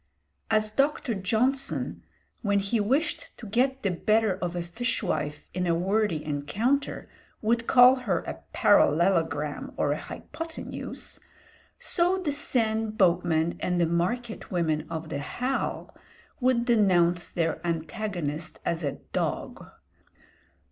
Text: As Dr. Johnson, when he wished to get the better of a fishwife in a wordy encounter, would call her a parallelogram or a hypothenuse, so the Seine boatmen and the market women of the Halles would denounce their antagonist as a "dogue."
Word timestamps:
As 0.49 0.71
Dr. 0.71 1.13
Johnson, 1.13 2.03
when 2.41 2.57
he 2.57 2.79
wished 2.79 3.37
to 3.37 3.45
get 3.45 3.83
the 3.83 3.91
better 3.91 4.33
of 4.37 4.55
a 4.55 4.63
fishwife 4.63 5.47
in 5.53 5.67
a 5.67 5.75
wordy 5.75 6.25
encounter, 6.25 7.07
would 7.39 7.67
call 7.67 7.97
her 7.97 8.21
a 8.21 8.41
parallelogram 8.51 9.75
or 9.77 9.91
a 9.91 9.99
hypothenuse, 9.99 11.19
so 11.79 12.17
the 12.17 12.31
Seine 12.31 12.89
boatmen 12.89 13.57
and 13.59 13.79
the 13.79 13.85
market 13.85 14.49
women 14.49 14.87
of 14.89 15.09
the 15.09 15.19
Halles 15.19 15.91
would 16.39 16.65
denounce 16.65 17.29
their 17.29 17.61
antagonist 17.63 18.59
as 18.65 18.83
a 18.83 18.93
"dogue." 19.13 19.63